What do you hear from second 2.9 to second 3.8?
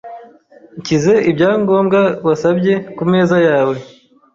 kumeza yawe.